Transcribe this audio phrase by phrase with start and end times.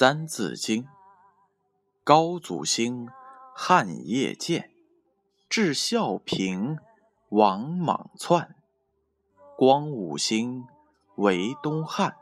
[0.00, 0.84] 三字经》：
[2.04, 3.08] 高祖兴，
[3.52, 4.70] 汉业建，
[5.48, 6.78] 至孝平，
[7.30, 8.54] 王莽篡。
[9.56, 10.68] 光武兴，
[11.16, 12.16] 为东汉，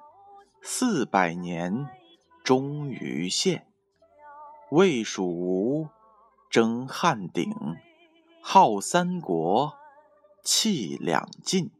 [0.63, 1.91] 四百年，
[2.43, 3.67] 终于现。
[4.71, 5.91] 魏蜀吴，
[6.49, 7.53] 争汉鼎，
[8.41, 9.75] 号三国，
[10.43, 11.71] 气两晋。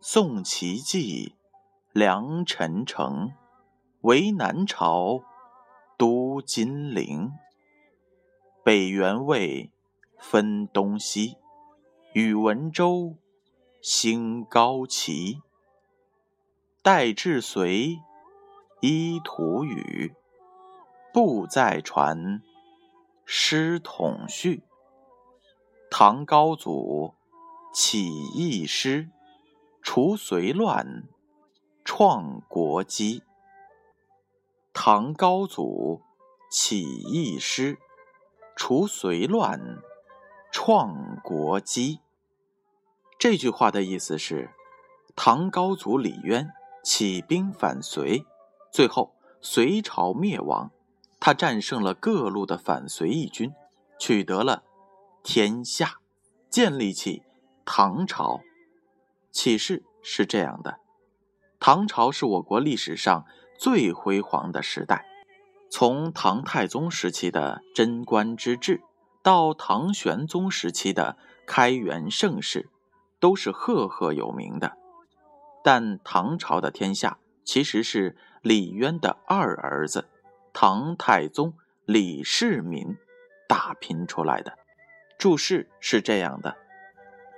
[0.00, 1.34] 宋齐继，
[1.90, 3.32] 梁陈城。
[4.02, 5.22] 为南朝，
[5.96, 7.30] 都金陵。
[8.64, 9.70] 北元魏，
[10.18, 11.36] 分东西。
[12.12, 13.14] 宇文周，
[13.80, 15.40] 兴高齐。
[16.82, 18.00] 代至隋，
[18.80, 20.16] 依图语。
[21.12, 22.42] 不再传，
[23.24, 24.64] 师统序。
[25.88, 27.14] 唐高祖
[27.72, 29.10] 起义师，
[29.80, 31.04] 除隋乱，
[31.84, 33.22] 创国基。
[34.74, 36.00] 唐高祖
[36.50, 37.78] 起义师，
[38.56, 39.60] 除隋乱，
[40.50, 42.00] 创国基。
[43.18, 44.50] 这句话的意思是，
[45.14, 46.50] 唐高祖李渊
[46.82, 48.24] 起兵反隋，
[48.72, 50.70] 最后隋朝灭亡，
[51.20, 53.52] 他战胜了各路的反隋义军，
[53.98, 54.64] 取得了
[55.22, 55.98] 天下，
[56.48, 57.22] 建立起
[57.66, 58.40] 唐朝。
[59.30, 60.78] 启示是这样的：
[61.60, 63.26] 唐朝是我国历史上。
[63.62, 65.06] 最辉煌的时代，
[65.70, 68.80] 从唐太宗时期的贞观之治，
[69.22, 72.68] 到唐玄宗时期的开元盛世，
[73.20, 74.76] 都是赫赫有名的。
[75.62, 80.08] 但唐朝的天下其实是李渊的二儿子
[80.52, 81.54] 唐太宗
[81.84, 82.96] 李世民
[83.48, 84.58] 打拼出来的。
[85.16, 86.56] 注释是这样的：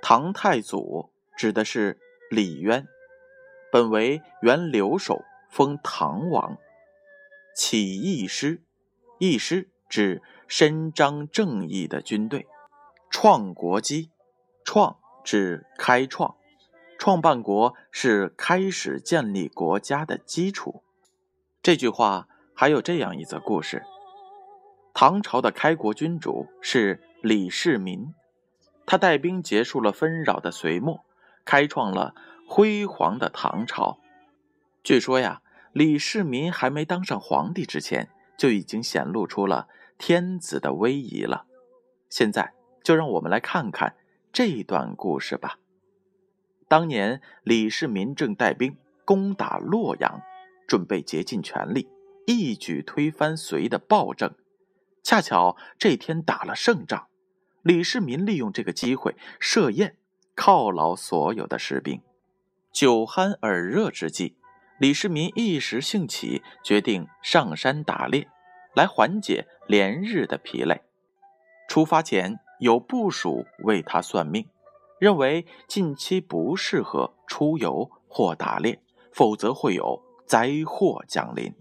[0.01, 1.99] 唐太祖指的是
[2.31, 2.87] 李渊，
[3.71, 5.21] 本为原留守。
[5.55, 6.57] 封唐王，
[7.55, 8.61] 起义师，
[9.19, 12.45] 义师指伸张正义的军队，
[13.09, 14.11] 创国基，
[14.65, 16.35] 创指开创，
[16.99, 20.83] 创办国是开始建立国家的基础。
[21.63, 23.85] 这句话还有这样一则故事：
[24.93, 28.13] 唐朝的开国君主是李世民，
[28.85, 31.05] 他带兵结束了纷扰的隋末，
[31.45, 32.13] 开创了
[32.45, 33.99] 辉煌的唐朝。
[34.83, 35.41] 据说呀。
[35.75, 41.47] 李世民还没当上皇帝之前，就已经显露出了天子的威仪了。
[42.09, 43.97] 现在就让我们来看看
[44.31, 45.59] 这段故事吧。
[46.69, 50.21] 当年李世民正带兵攻打洛阳，
[50.65, 51.89] 准备竭尽全力
[52.25, 54.33] 一举推翻隋的暴政。
[55.03, 57.07] 恰巧这天打了胜仗，
[57.63, 59.97] 李世民利用这个机会设宴
[60.37, 62.01] 犒劳所有的士兵。
[62.71, 64.37] 酒酣耳热之际。
[64.77, 68.27] 李世民一时兴起，决定上山打猎，
[68.73, 70.81] 来缓解连日的疲累。
[71.69, 74.49] 出发前，有部属为他算命，
[74.99, 78.81] 认为近期不适合出游或打猎，
[79.13, 81.53] 否则会有灾祸降临。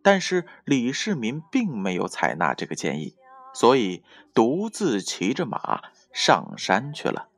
[0.00, 3.16] 但是李世民并没有采纳这个建议，
[3.52, 5.82] 所以独自骑着马
[6.12, 7.28] 上山去了。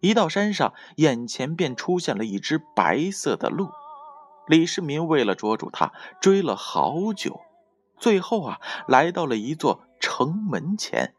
[0.00, 3.68] 一到山上，眼前便出现了一只白色的鹿。
[4.46, 7.40] 李世民为了捉住他，追了好久，
[7.98, 11.14] 最后啊，来到了一座城门前。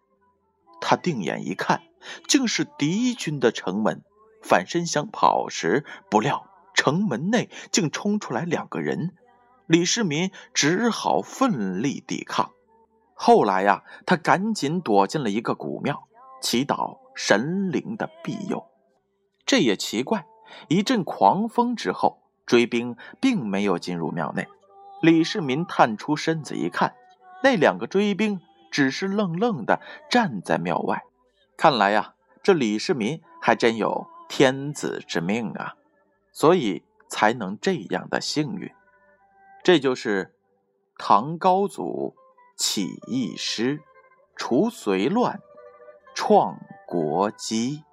[0.79, 1.81] 他定眼一看，
[2.27, 4.03] 竟是敌军的城门。
[4.41, 9.15] 反身想跑时，不料城门内竟冲出来两个人。
[9.65, 12.51] 李世民只好奋力抵抗。
[13.13, 16.07] 后来呀，他赶紧躲进了一个古庙，
[16.41, 18.67] 祈祷神灵的庇佑。
[19.45, 20.27] 这也奇怪，
[20.69, 22.21] 一阵狂风之后。
[22.47, 24.47] 追兵并没有进入庙内，
[25.01, 26.95] 李世民探出身子一看，
[27.43, 28.41] 那两个追兵
[28.71, 31.03] 只是愣愣的站在庙外。
[31.57, 35.75] 看来呀，这李世民还真有天子之命啊，
[36.31, 38.71] 所以才能这样的幸运。
[39.63, 40.33] 这就是
[40.97, 42.15] 唐高祖
[42.55, 43.81] 起义师，
[44.35, 45.41] 除隋乱，
[46.15, 47.83] 创国基。